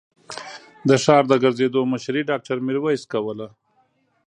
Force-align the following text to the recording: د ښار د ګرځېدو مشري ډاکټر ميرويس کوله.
د 0.89 0.91
ښار 1.03 1.23
د 1.27 1.33
ګرځېدو 1.43 1.81
مشري 1.93 2.21
ډاکټر 2.29 2.57
ميرويس 2.67 3.03
کوله. 3.13 3.47